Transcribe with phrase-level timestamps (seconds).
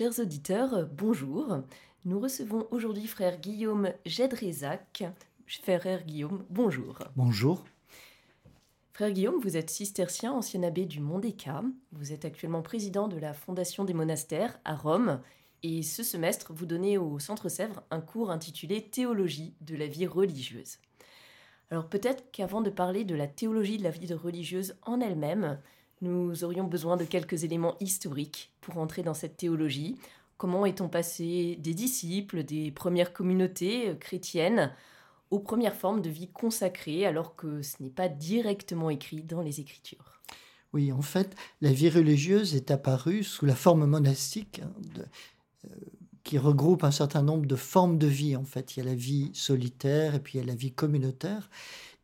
[0.00, 1.58] Chers auditeurs, bonjour.
[2.06, 5.04] Nous recevons aujourd'hui frère Guillaume Jedrezac.
[5.46, 7.00] Frère Guillaume, bonjour.
[7.16, 7.66] Bonjour.
[8.94, 11.62] Frère Guillaume, vous êtes cistercien, ancien abbé du Mont des Cas.
[11.92, 15.20] Vous êtes actuellement président de la Fondation des monastères à Rome.
[15.62, 20.06] Et ce semestre, vous donnez au Centre Sèvres un cours intitulé Théologie de la vie
[20.06, 20.78] religieuse.
[21.70, 25.60] Alors peut-être qu'avant de parler de la théologie de la vie religieuse en elle-même,
[26.00, 29.96] nous aurions besoin de quelques éléments historiques pour entrer dans cette théologie.
[30.36, 34.72] Comment est-on passé des disciples, des premières communautés chrétiennes,
[35.30, 39.60] aux premières formes de vie consacrée, alors que ce n'est pas directement écrit dans les
[39.60, 40.20] Écritures?
[40.72, 44.72] Oui, en fait, la vie religieuse est apparue sous la forme monastique, hein,
[45.66, 45.68] euh,
[46.22, 48.36] qui regroupe un certain nombre de formes de vie.
[48.36, 50.72] En fait, il y a la vie solitaire et puis il y a la vie
[50.72, 51.50] communautaire.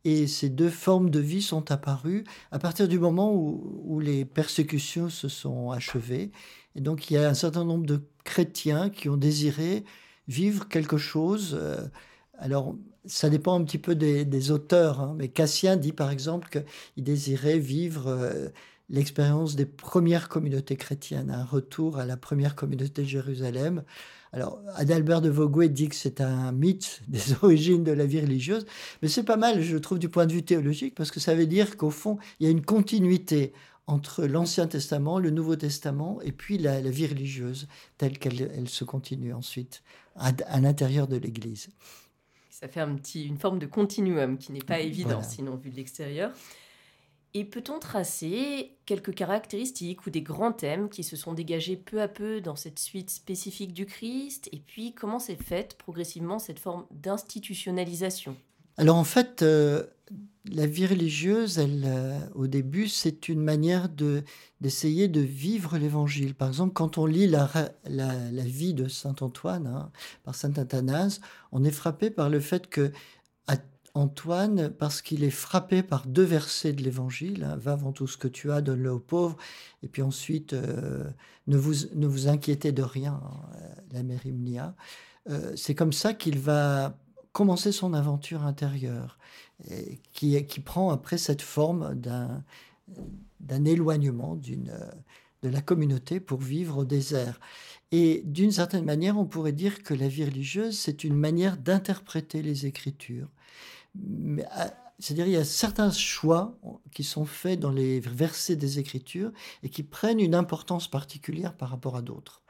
[0.09, 5.09] Et ces deux formes de vie sont apparues à partir du moment où, les persécutions
[5.09, 6.31] se sont achevées.
[6.77, 9.85] Et donc il y a un certain nombre de chrétiens qui ont désiré
[10.29, 11.59] vivre quelque chose.
[11.61, 11.89] Euh,
[12.39, 16.51] alors ça dépend un petit peu des, des auteurs, hein, mais Cassien dit par exemple
[16.51, 18.51] qu'il désirait vivre euh,
[18.89, 23.83] l'expérience des premières communautés chrétiennes, un retour à la première communauté de Jérusalem.
[24.37, 28.67] Alors, Adalbert de Vogüé dit que c'est un mythe des origines de la vie religieuse,
[29.01, 31.47] mais c'est pas mal, je trouve, du point de vue théologique, parce que ça veut
[31.47, 33.55] dire qu'au fond, il y a une continuité
[33.87, 37.67] entre l'Ancien Testament, le Nouveau Testament, et puis la, la vie religieuse,
[37.97, 39.83] telle qu'elle elle se continue ensuite
[40.17, 41.71] à, à l'intérieur de l'Église.
[42.51, 45.23] Ça fait un petit, une forme de continuum qui n'est pas évident, voilà.
[45.23, 46.33] sinon, vu de l'extérieur.
[47.39, 52.09] Et peut-on tracer quelques caractéristiques ou des grands thèmes qui se sont dégagés peu à
[52.09, 54.49] peu dans cette suite spécifique du Christ?
[54.53, 58.37] Et puis comment s'est faite progressivement cette forme d'institutionnalisation?
[58.79, 59.85] Alors en fait, euh,
[60.51, 64.23] la vie religieuse, elle, euh, au début, c'est une manière de,
[64.63, 66.35] d'essayer de vivre l'évangile.
[66.35, 67.69] Par exemple, quand on lit la,
[68.47, 69.91] vie de Saint Antoine hein,
[70.25, 71.21] par Saint Athanase,
[71.53, 72.93] on est frappé par le fait que
[73.97, 77.45] Antoine parce qu'il est frappé par deux versets de l'Évangile.
[77.45, 79.37] Hein, Va avant tout ce que tu as, donne-le aux pauvres.
[79.83, 81.05] Et puis ensuite, euh,
[81.47, 83.49] ne, vous, ne vous inquiétez de rien, hein,
[83.93, 84.75] la mère Imnia.
[85.31, 86.99] Euh, c'est comme ça qu'il va
[87.33, 89.19] commencer son aventure intérieure,
[89.71, 92.45] et qui, qui prend après cette forme d'un,
[93.65, 97.41] éloignement de la communauté pour vivre au désert.
[97.93, 102.43] Et d'une certaine manière, on pourrait dire que la vie religieuse, c'est une manière d'interpréter
[102.43, 103.29] les Écritures
[104.99, 106.59] c'est-à-dire il y a certains choix
[106.93, 111.71] qui sont faits dans les versets des Écritures et qui prennent une importance particulière par
[111.71, 112.43] rapport à d'autres.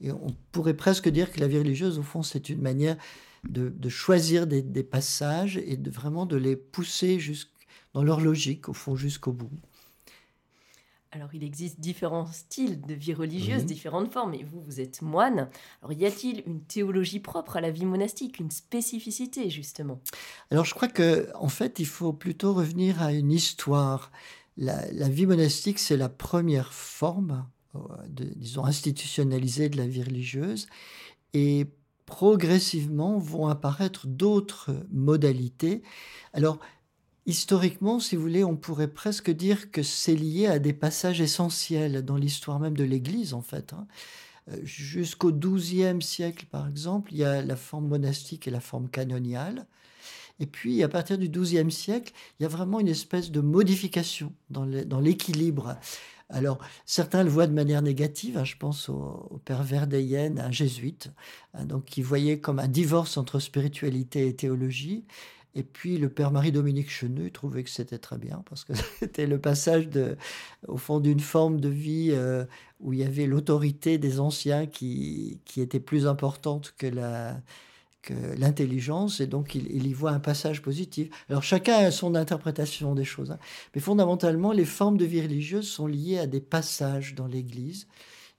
[0.00, 2.96] Et on pourrait presque dire que la vie religieuse, au fond, c'est une manière
[3.48, 7.18] de, choisir des, passages et de vraiment de les pousser
[7.92, 9.50] dans leur logique, au fond, jusqu'au bout.
[11.12, 13.66] Alors, il existe différents styles de vie religieuse, mmh.
[13.66, 15.48] différentes formes, et vous, vous êtes moine.
[15.82, 20.00] Alors, y a-t-il une théologie propre à la vie monastique, une spécificité, justement?
[20.52, 24.12] Alors, je crois que, en fait, il faut plutôt revenir à une histoire.
[24.56, 27.44] La, la vie monastique, c'est la première forme,
[28.08, 30.68] de, disons, institutionnalisée de la vie religieuse,
[31.34, 31.66] et
[32.06, 35.82] progressivement vont apparaître d'autres modalités.
[36.34, 36.60] Alors,
[37.26, 42.02] Historiquement, si vous voulez, on pourrait presque dire que c'est lié à des passages essentiels
[42.04, 43.72] dans l'histoire même de l'Église, en fait.
[43.72, 43.86] Hein.
[44.62, 49.66] Jusqu'au XIIe siècle, par exemple, il y a la forme monastique et la forme canoniale.
[50.40, 54.32] Et puis, à partir du XIIe siècle, il y a vraiment une espèce de modification
[54.48, 55.76] dans l'équilibre.
[56.30, 58.38] Alors, certains le voient de manière négative.
[58.38, 61.10] Hein, je pense au, au père Verdeyen, un jésuite,
[61.54, 65.04] hein, donc qui voyait comme un divorce entre spiritualité et théologie.
[65.54, 69.38] Et puis le père Marie-Dominique Cheneux trouvait que c'était très bien parce que c'était le
[69.38, 70.16] passage de,
[70.68, 72.44] au fond d'une forme de vie euh,
[72.80, 77.40] où il y avait l'autorité des anciens qui, était plus importante que la
[78.02, 81.10] que l'intelligence et donc il, il, y voit un passage positif.
[81.28, 83.38] Alors chacun a son interprétation des choses, hein.
[83.74, 87.86] mais fondamentalement les formes de vie religieuse sont liées à des passages dans l'Église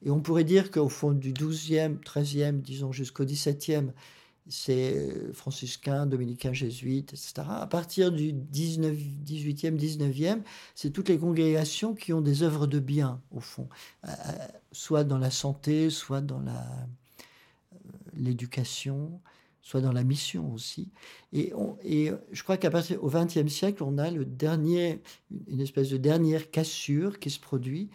[0.03, 3.91] et on pourrait dire qu'au fond du 12e, 13e, disons jusqu'au 17e,
[4.51, 7.33] c'est euh, franciscain, dominicain, jésuite, etc.
[7.47, 8.95] À partir du 19,
[9.25, 10.41] 18e, 19e,
[10.75, 13.69] c'est toutes les congrégations qui ont des œuvres de bien, au fond,
[14.05, 16.43] euh, euh, soit dans la santé, soit dans
[18.13, 19.21] l'éducation,
[19.61, 20.89] soit dans la mission aussi.
[21.31, 21.53] Et,
[21.83, 25.01] et je crois qu'à partir au XXe siècle, on a le dernier,
[25.47, 27.89] une espèce de dernière cassure qui se produit,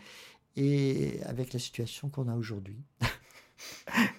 [0.56, 2.78] et avec la situation qu'on a aujourd'hui.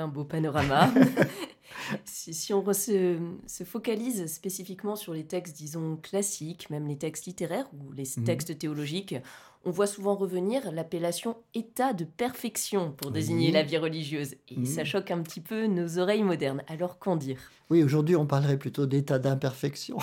[0.00, 0.92] un beau panorama.
[2.04, 7.92] si, on se, focalise spécifiquement sur les textes, disons, classiques, même les textes littéraires ou
[7.92, 8.24] les mhm.
[8.24, 9.14] textes théologiques,
[9.64, 14.36] on voit souvent revenir l'appellation état de perfection pour désigner la vie religieuse.
[14.48, 14.86] Et ça mhm.
[14.86, 16.62] choque un petit peu nos oreilles modernes.
[16.68, 17.38] Alors qu'en dire?
[17.68, 19.98] Oui, aujourd'hui, on parlerait plutôt d'état d'imperfection,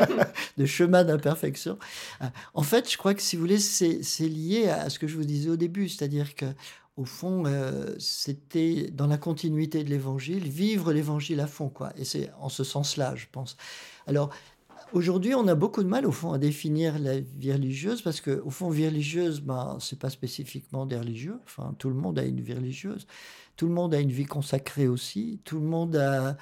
[0.58, 1.78] de chemin d'imperfection.
[2.52, 5.24] En fait, je crois que si vous voulez, c'est lié à ce que je vous
[5.24, 6.44] disais au début, c'est-à-dire que
[6.98, 11.92] au fond, euh, c'était dans la continuité de l'évangile, vivre l'évangile à fond, quoi.
[11.96, 13.56] Et c'est en ce sens-là, je pense.
[14.08, 14.30] Alors,
[14.92, 18.42] aujourd'hui, on a beaucoup de mal, au fond, à définir la vie religieuse, parce que,
[18.44, 21.38] au fond, vie religieuse, ben, c'est pas spécifiquement des religieux.
[21.44, 23.06] Enfin, tout le monde a une vie religieuse.
[23.56, 25.40] Tout le monde a une vie consacrée aussi.
[25.44, 26.36] Tout le monde a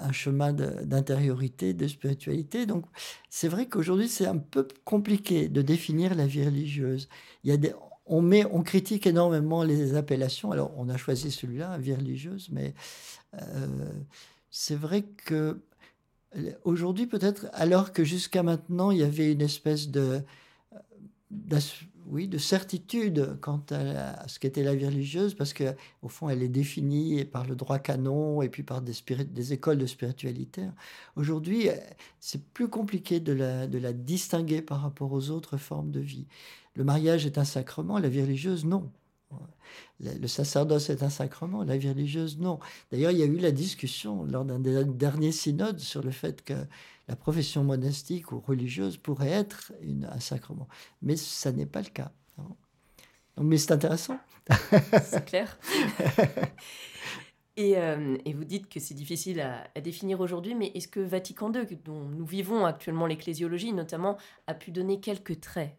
[0.00, 2.66] un chemin d'intériorité, de, spiritualité.
[2.66, 2.84] Donc,
[3.28, 7.08] c'est vrai qu'aujourd'hui, c'est un peu compliqué de définir la vie religieuse.
[7.44, 7.74] Il y a des,
[8.08, 10.50] on, met, on critique énormément les appellations.
[10.50, 12.74] Alors, on a choisi celui-là, vie religieuse, mais
[13.34, 13.38] euh,
[14.50, 15.60] c'est vrai que
[16.64, 20.22] aujourd'hui, peut-être, alors que jusqu'à maintenant, il y avait une espèce de,
[22.06, 26.42] oui, de certitude quant à, ce qu'était la vie religieuse, parce que au fond, elle
[26.42, 30.64] est définie par le droit canon et puis par des, écoles de spiritualité.
[31.16, 31.68] Aujourd'hui,
[32.20, 36.26] c'est plus compliqué de la distinguer par rapport aux autres formes de vie.
[36.78, 38.92] Le mariage est un sacrement, la vie religieuse, non.
[39.98, 42.60] Le sacerdoce est un sacrement, la vie religieuse, non.
[42.92, 46.44] D'ailleurs, il y a eu la discussion lors d'un des derniers synodes sur le fait
[46.44, 46.54] que
[47.08, 49.72] la profession monastique ou religieuse pourrait être
[50.08, 50.68] un sacrement.
[51.02, 52.12] Mais ça n'est pas le cas.
[52.36, 52.56] Donc,
[53.40, 54.20] mais c'est intéressant.
[55.02, 55.58] C'est clair.
[57.58, 61.66] Euh, et, vous dites que c'est difficile à, définir aujourd'hui, mais est-ce que Vatican II,
[61.84, 64.16] dont nous vivons actuellement l'ecclésiologie notamment,
[64.46, 65.76] a pu donner quelques traits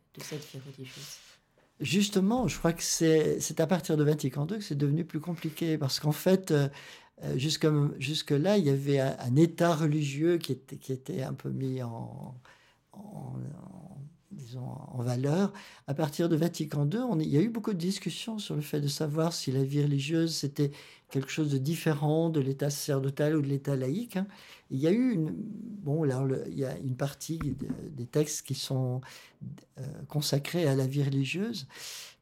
[1.80, 5.77] Justement, je crois que c'est à partir de Vatican II que c'est devenu plus compliqué,
[5.77, 6.68] parce qu'en fait, euh,
[7.24, 11.81] euh, jusque-là, il y avait un, état religieux qui était, qui était un peu mis
[11.81, 12.36] en,
[12.92, 13.33] en
[14.31, 15.54] disons, en valeur.
[15.88, 18.62] À partir de Vatican II, on, il y a eu beaucoup de discussions sur le
[18.62, 20.72] fait de savoir si la vie religieuse c'était
[21.10, 24.18] quelque chose de différent de l'état sacerdotal ou de l'état laïque.
[24.18, 24.28] Hein.
[24.70, 27.40] Il y a eu une, bon, là, il y a une partie
[27.92, 29.02] des textes qui sont
[29.80, 31.68] euh, consacrés à la vie religieuse,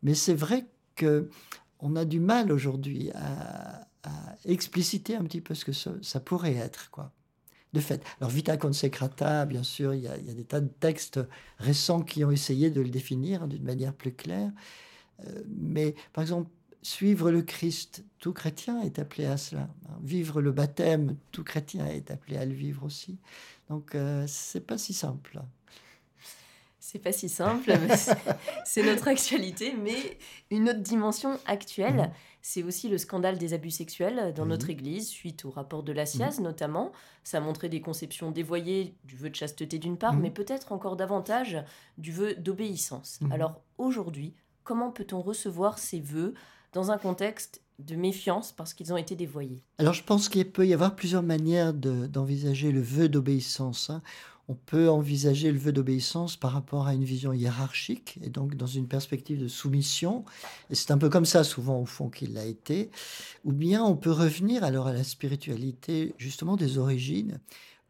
[0.04, 1.30] mais c'est vrai que
[1.80, 3.84] on a du mal aujourd'hui à,
[4.46, 7.12] expliciter un petit peu ce que ça, ça pourrait être, quoi
[7.74, 8.02] de fait.
[8.20, 11.20] Alors Vita Consecrata, bien sûr, il y, a, des tas de textes
[11.60, 14.52] récents qui ont essayé de le définir d'une manière plus claire.
[15.26, 16.50] Euh, mais par exemple,
[16.88, 19.68] suivre le Christ, tout chrétien est appelé à cela.
[20.02, 23.20] Vivre le baptême, tout chrétien est appelé à le vivre aussi.
[23.70, 25.42] Donc euh, c'est pas si simple.
[26.80, 27.74] C'est pas si simple,
[28.66, 30.18] c'est notre actualité, mais
[30.50, 32.12] une autre dimension actuelle, mhm.
[32.42, 34.52] c'est aussi le scandale des abus sexuels dans mhm.
[34.52, 36.46] notre Église, suite au rapport de la SIAZ mhm.
[36.46, 36.94] notamment.
[37.26, 40.96] Ça a montré des conceptions dévoyées du vœu de chasteté d'une part, mais peut-être encore
[40.96, 41.62] davantage
[41.98, 43.20] du vœu d'obéissance.
[43.30, 46.34] Alors aujourd'hui, comment peut-on recevoir ces vœux
[46.74, 50.66] dans un contexte de méfiance parce qu'ils ont été dévoyés Alors je pense qu'il peut
[50.66, 53.90] y avoir plusieurs manières d'envisager le vœu d'obéissance.
[53.90, 54.02] Hein
[54.50, 58.68] on peut envisager le vœu d'obéissance par rapport à une vision hiérarchique et donc dans
[58.68, 60.24] une perspective de soumission.
[60.70, 62.90] Et c'est un peu comme ça souvent au fond qu'il l'a été.
[63.44, 67.40] Ou bien on peut revenir alors à la spiritualité justement des origines,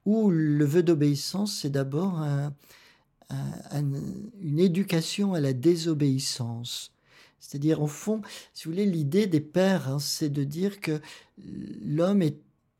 [0.05, 2.25] où le vœu d'obéissance c'est d'abord
[4.41, 6.96] une éducation à la désobéissance.
[7.39, 8.21] C'est-à-dire, au fond,
[8.53, 11.01] si vous voulez, l'idée des pères, hein, c'est de dire que
[11.37, 12.23] l'homme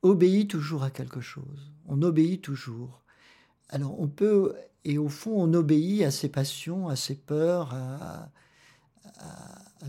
[0.01, 1.71] obéit toujours à quelque chose.
[1.87, 3.03] On obéit toujours.
[3.69, 8.29] Alors on peut, et au fond on obéit à ses passions, à ses peurs, à,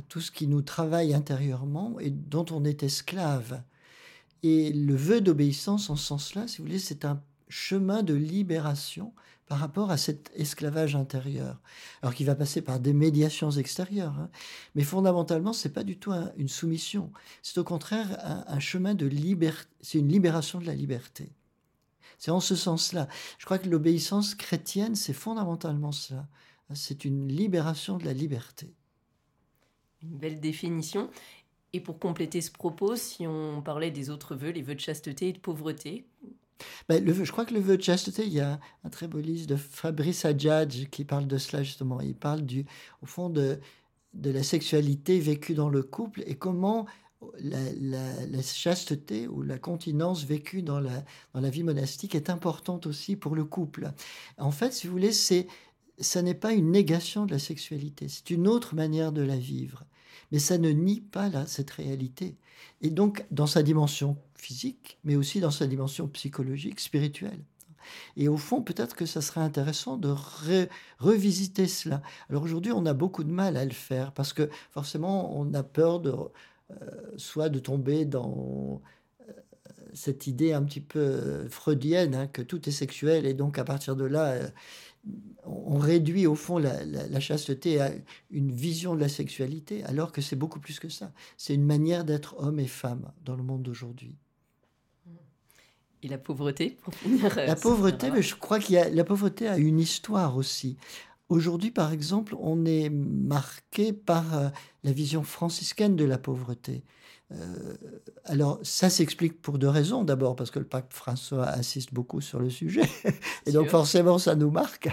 [0.09, 3.63] tout ce qui nous travaille intérieurement et dont on est esclave.
[4.43, 9.13] Et le vœu d'obéissance en ce sens-là, si vous voulez, c'est un, chemin de libération
[9.49, 11.59] par rapport à cet esclavage intérieur.
[12.03, 14.17] Alors qu'il va passer par des médiations extérieures.
[14.19, 14.31] Hein.
[14.75, 17.11] Mais fondamentalement, ce n'est pas du tout une soumission.
[17.43, 19.69] C'est au contraire un, chemin de liberté.
[19.81, 21.33] C'est une libération de la liberté.
[22.19, 23.09] C'est en ce sens-là.
[23.39, 26.29] Je crois que l'obéissance chrétienne, c'est fondamentalement cela.
[26.75, 28.75] C'est une libération de la liberté.
[30.03, 31.09] Une belle définition.
[31.73, 35.29] Et pour compléter ce propos, si on parlait des autres vœux, les vœux de chasteté
[35.29, 36.07] et de pauvreté,
[36.89, 39.47] le, je crois que le vœu de chasteté, il y a un très beau livre
[39.47, 42.01] de Fabrice Adjadj qui parle de cela justement.
[42.01, 42.65] Il parle du,
[43.03, 43.59] au fond de,
[44.15, 46.87] de la sexualité vécue dans le couple et comment
[47.41, 47.59] la,
[48.27, 53.17] la, chasteté ou la continence vécue dans la, dans la vie monastique est importante aussi
[53.17, 53.91] pour le couple.
[54.39, 55.47] En fait, si vous voulez, c'est,
[55.99, 59.85] ça n'est pas une négation de la sexualité, c'est une autre manière de la vivre.
[60.33, 62.37] Mais ça ne nie pas là, cette réalité.
[62.81, 67.41] Et donc, dans sa dimension physique, mais aussi dans sa dimension psychologique, spirituelle.
[68.17, 70.15] Et au fond, peut-être que ça serait intéressant de
[70.99, 72.03] revisiter cela.
[72.29, 75.63] Alors aujourd'hui, on a beaucoup de mal à le faire parce que forcément, on a
[75.63, 76.13] peur de
[76.71, 76.75] euh,
[77.17, 78.83] soit de tomber dans
[79.29, 79.33] euh,
[79.95, 83.97] cette idée un petit peu freudienne hein, que tout est sexuel et donc à partir
[83.97, 84.49] de là, euh,
[85.45, 87.91] on réduit au fond la, chasteté à
[88.31, 91.13] une vision de la sexualité, alors que c'est beaucoup plus que ça.
[91.37, 94.17] C'est une manière d'être homme et femme dans le monde d'aujourd'hui.
[96.03, 99.49] Et la pauvreté, pour finir La pauvreté, mais je crois qu'il y a la pauvreté
[99.49, 100.77] a une histoire aussi.
[101.29, 104.49] Aujourd'hui, par exemple, on est marqué par euh,
[104.85, 106.85] la vision franciscaine de la pauvreté.
[107.31, 107.77] Euh,
[108.25, 110.03] alors, ça s'explique pour deux raisons.
[110.05, 112.89] D'abord, parce que le pape François insiste beaucoup sur le sujet,
[113.47, 114.89] et donc forcément, ça nous marque.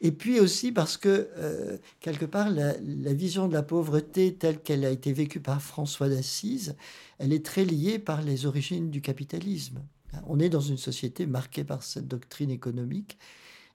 [0.00, 2.74] Et puis aussi parce que, euh, quelque part, la,
[3.12, 6.76] vision de la pauvreté telle qu'elle a été vécue par François d'Assise,
[7.18, 9.82] elle est très liée par les origines du capitalisme.
[10.26, 13.18] On est dans une société marquée par cette doctrine économique.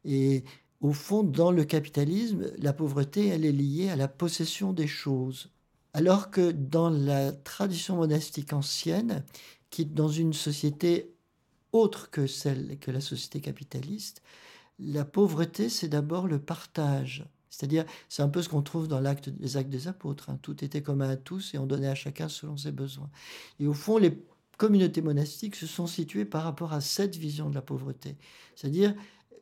[0.06, 0.44] Et
[0.82, 5.50] au fond, dans le capitalisme, la pauvreté, elle est liée à la possession des choses.
[6.00, 9.26] Alors que dans la tradition monastique ancienne,
[9.70, 11.14] qui dans une société
[11.74, 14.22] autre que celle que la société capitaliste,
[14.80, 17.26] la pauvreté, c'est d'abord le partage.
[17.50, 20.30] C'est-à-dire, c'est un peu ce qu'on trouve dans l'acte, les actes des apôtres.
[20.30, 20.40] Hein.
[20.42, 23.10] Tout était commun à tous et on donnait à chacun selon ses besoins.
[23.60, 24.24] Et au fond, les
[24.58, 28.16] communautés monastiques se sont situées par rapport à cette vision de la pauvreté.
[28.56, 28.96] C'est-à-dire,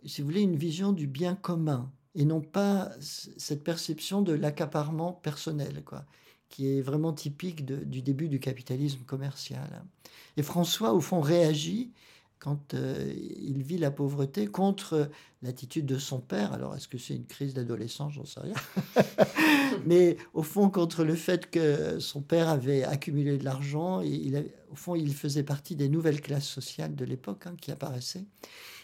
[0.08, 5.14] si vous voulez, une vision du bien commun et non pas cette perception de l'accaparement
[5.14, 6.04] personnel, quoi
[6.50, 9.84] qui est vraiment typique du début du capitalisme commercial.
[10.38, 11.92] Et François, au fond, réagit
[12.39, 15.10] quand euh, il vit la pauvreté contre
[15.42, 16.54] l'attitude de son père.
[16.54, 18.13] Alors, est-ce que c'est une crise d'adolescence?
[18.13, 18.54] J'en sais rien.
[19.86, 24.32] Mais au fond, contre le fait que son père avait accumulé de l'argent, et
[24.72, 28.25] au fond, il faisait partie des nouvelles classes sociales de l'époque hein, qui apparaissaient.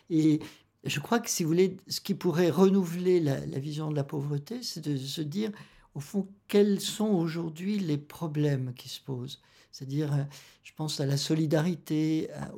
[0.09, 0.39] Et
[0.83, 4.63] je crois que, si vous voulez, ce qui pourrait renouveler la vision de la pauvreté,
[4.63, 5.51] c'est de se dire
[5.95, 9.41] au fond, quels sont aujourd'hui les problèmes qui se posent?
[9.71, 10.23] C'est-à-dire, euh,
[10.63, 12.51] je pense à la solidarité, à,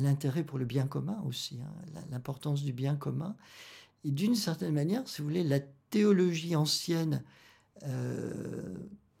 [0.00, 3.36] l'intérêt pour le bien commun aussi, hein, l'importance du bien commun.
[4.04, 7.22] Et d'une certaine manière, si vous voulez, la théologie ancienne,
[7.84, 8.74] euh,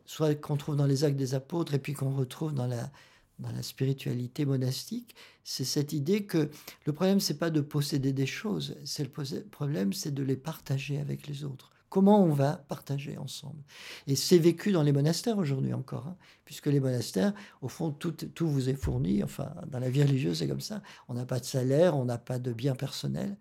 [0.04, 2.90] soit qu'on trouve dans les actes des apôtres et puis qu'on retrouve dans la,
[3.38, 6.50] dans la spiritualité monastique, c'est cette idée que
[6.86, 10.98] le problème, c'est pas de posséder des choses, c'est le problème, c'est de les partager
[10.98, 11.73] avec les autres.
[11.94, 13.62] Comment on va partager ensemble
[14.08, 17.32] Et c'est vécu dans les monastères aujourd'hui encore, hein, puisque les monastères,
[17.62, 19.22] au fond, tout, vous est fourni.
[19.22, 20.82] Enfin, dans la vie religieuse, c'est comme ça.
[21.06, 23.36] On n'a pas de salaire, on n'a pas de biens personnels,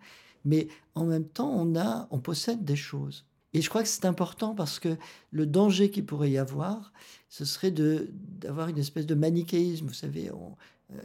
[0.45, 3.25] mais en même temps, on a, on possède des choses.
[3.53, 4.97] Et je crois que c'est important parce que
[5.31, 6.93] le danger qu'il pourrait y avoir,
[7.29, 9.87] ce serait d'avoir une espèce de manichéisme.
[9.87, 10.55] Vous savez, on,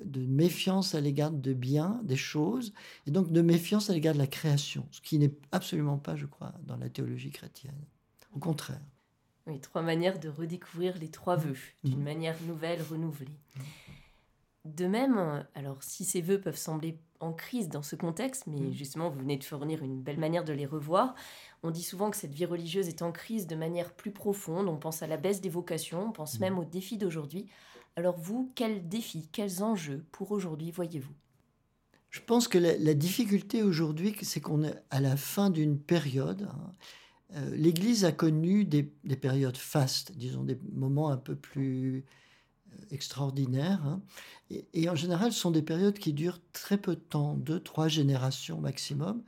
[0.04, 2.73] de méfiance à l'égard de biens, des choses,
[3.06, 6.26] et donc de méfiance à l'égard de la création, ce qui n'est absolument pas, je
[6.26, 7.85] crois, dans la théologie chrétienne.
[8.35, 8.80] Au contraire.
[9.47, 11.88] Oui, trois manières de redécouvrir les trois vœux, mmh.
[11.88, 13.38] d'une manière nouvelle, renouvelée.
[13.56, 13.61] Mmh.
[14.66, 18.73] De même, alors si ces vœux peuvent sembler en crise dans ce contexte, mais mmh.
[18.73, 21.14] justement vous venez de fournir une belle manière de les revoir,
[21.62, 24.76] on dit souvent que cette vie religieuse est en crise de manière plus profonde, on
[24.76, 27.49] pense à la baisse des vocations, on pense même aux défis d'aujourd'hui.
[27.99, 31.12] Alors vous, quels défis, quels enjeux pour aujourd'hui voyez-vous?
[32.11, 36.49] Je pense que la, difficulté aujourd'hui, c'est qu'on est à la fin d'une période.
[36.49, 36.75] Hein.
[37.35, 42.05] Euh, L'Église a connu des, périodes fastes, disons des moments un peu plus
[42.73, 43.85] euh, extraordinaires.
[43.85, 44.00] Hein.
[44.75, 47.88] Et, en général, ce sont des périodes qui durent très peu de temps, deux, trois
[47.88, 49.25] générations maximum,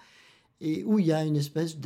[0.60, 1.76] et où il y a une espèce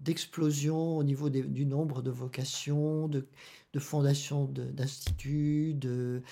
[0.00, 3.28] d'explosion au niveau du nombre de vocations, de,
[3.76, 6.22] de fondations d'instituts, de,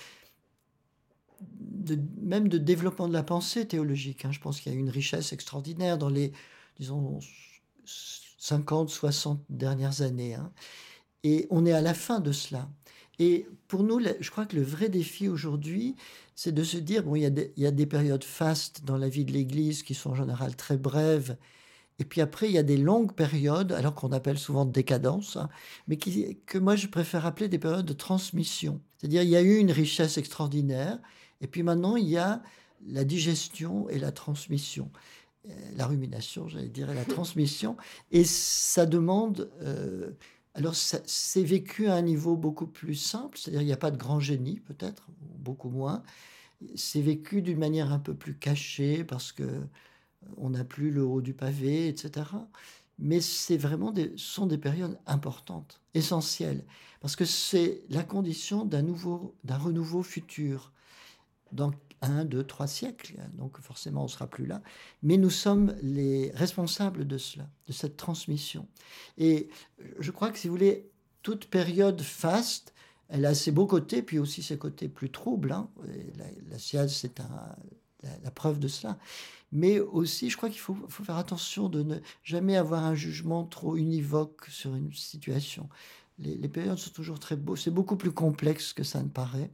[2.23, 4.25] même de développement de la pensée théologique.
[4.25, 4.31] Hein.
[4.31, 6.33] Je pense qu'il y a une richesse extraordinaire dans les,
[6.79, 7.19] disons,
[7.85, 10.33] 50, 60 dernières années.
[10.33, 10.51] Hein.
[11.23, 12.67] Et on est à la fin de cela.
[13.19, 15.95] Et pour nous, je crois que le vrai défi aujourd'hui,
[16.33, 18.83] c'est de se dire, bon, il y, a des, il y a des périodes fastes
[18.85, 21.37] dans la vie de l'Église qui sont en général très brèves,
[21.99, 25.49] et puis après, il y a des longues périodes, alors qu'on appelle souvent décadence, hein,
[25.87, 28.81] mais qui, que moi je préfère appeler des périodes de transmission.
[28.97, 30.99] C'est-à-dire, il y a eu une richesse extraordinaire,
[31.41, 32.41] et puis maintenant, il y a
[32.87, 34.91] la digestion et la transmission.
[35.49, 37.77] Euh, la rumination, j'allais dire, et la transmission.
[38.11, 39.49] Et ça demande.
[39.61, 40.11] Euh,
[40.53, 43.97] alors, c'est vécu à un niveau beaucoup plus simple, c'est-à-dire il n'y a pas de
[43.97, 46.03] grand génie, peut-être, beaucoup moins.
[46.75, 49.43] C'est vécu d'une manière un peu plus cachée parce que
[50.37, 52.27] on n'a plus le haut du pavé, etc.
[52.97, 56.63] Mais c'est vraiment des, sont des périodes importantes, essentielles,
[57.01, 60.71] parce que c'est la condition d'un nouveau, d'un renouveau futur
[61.51, 63.17] dans un, deux, trois siècles.
[63.33, 64.61] Donc forcément, on sera plus là.
[65.03, 68.67] Mais nous sommes les responsables de cela, de cette transmission.
[69.17, 69.49] Et
[69.99, 70.89] je crois que si vous voulez,
[71.21, 72.73] toute période faste,
[73.09, 75.51] elle a ses beaux côtés, puis aussi ses côtés plus troubles.
[75.51, 75.69] Hein.
[76.17, 77.21] La, la c'est
[78.23, 78.97] la, preuve de cela.
[79.51, 83.77] Mais aussi, je crois qu'il faut, faire attention de ne jamais avoir un jugement trop
[83.77, 85.69] univoque sur une situation.
[86.19, 87.55] Les, les périodes sont toujours très beaux.
[87.55, 89.51] C'est beaucoup plus complexe que ça ne paraît.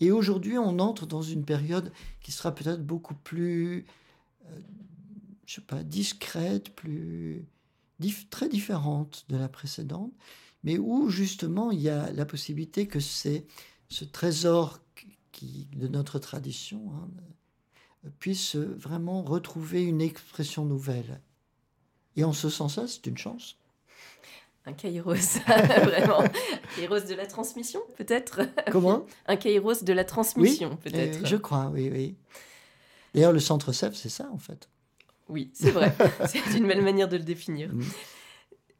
[0.00, 3.86] Et aujourd'hui, on entre dans une période qui sera peut-être beaucoup plus,
[4.46, 4.60] euh,
[5.46, 7.46] je sais pas, discrète, plus
[8.30, 10.12] très différente de la précédente,
[10.62, 13.46] mais où justement il y a la possibilité que c'est
[13.88, 14.80] ce trésor
[15.32, 17.08] qui, de notre tradition hein,
[18.18, 21.20] puisse vraiment retrouver une expression nouvelle.
[22.16, 23.56] Et en ce sens-là, c'est une chance
[24.66, 25.14] un kairos,
[25.46, 26.20] vraiment.
[26.20, 26.30] Un
[26.76, 28.40] kairos de la transmission, peut-être?
[28.72, 29.04] Comment?
[29.26, 31.22] Un kairos de la transmission, peut-être.
[31.22, 32.14] Euh, je crois, oui, oui.
[33.14, 34.68] D'ailleurs, le centre CEF, c'est ça, en fait.
[35.28, 35.94] Oui, c'est vrai.
[36.26, 37.72] c'est une belle manière de le définir.
[37.72, 37.82] Mm.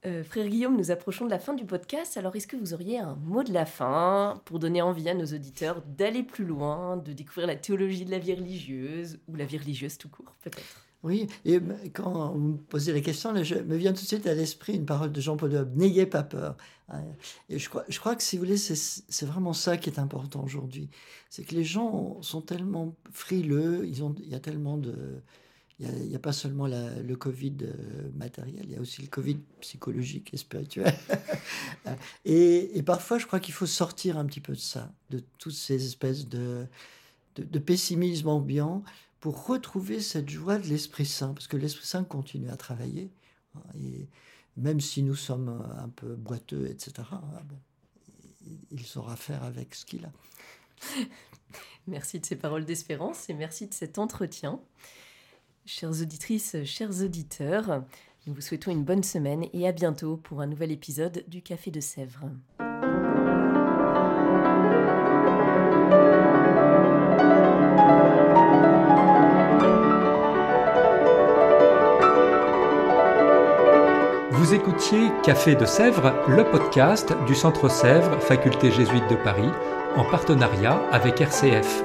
[0.06, 2.18] Euh, frère Guillaume, nous approchons de la fin du podcast.
[2.18, 5.24] Alors, est-ce que vous auriez un mot de la fin pour donner envie à nos
[5.24, 9.56] auditeurs d'aller plus loin, de découvrir la théologie de la vie religieuse ou la vie
[9.56, 10.84] religieuse tout court, peut-être?
[11.04, 11.60] Oui, et
[11.92, 14.86] quand vous me posez la question, je, me vient tout de suite à l'esprit une
[14.86, 16.56] parole de Jean-Paul II, n'ayez pas peur.
[16.88, 17.02] Hein.
[17.50, 20.42] Et je crois, je crois que si vous voulez, c'est vraiment ça qui est important
[20.42, 20.88] aujourd'hui.
[21.28, 24.94] C'est que les gens sont tellement frileux, ils ont, il y a tellement de...
[26.02, 29.38] Il n'y a, pas seulement le Covid euh, matériel, il y a aussi le Covid
[29.60, 30.94] psychologique et spirituel.
[32.24, 35.54] et, et, parfois, je crois qu'il faut sortir un petit peu de ça, de toutes
[35.54, 36.66] ces espèces de,
[37.36, 38.82] de, de pessimisme ambiant
[39.20, 43.10] pour retrouver cette joie de l'Esprit Saint, parce que l'Esprit Saint continue à travailler,
[43.54, 44.08] hein, et
[44.56, 47.22] même si nous sommes un peu boiteux, etc., hein,
[48.70, 50.12] il saura faire avec ce qu'il a.
[51.86, 54.60] Merci de ces paroles d'espérance et merci de cet entretien.
[55.66, 57.84] Chères auditrices, chers auditeurs,
[58.26, 61.70] nous vous souhaitons une bonne semaine et à bientôt pour un nouvel épisode du Café
[61.70, 62.28] de Sèvres.
[74.32, 79.50] Vous écoutiez Café de Sèvres, le podcast du Centre Sèvres, Faculté jésuite de Paris,
[79.96, 81.84] en partenariat avec RCF.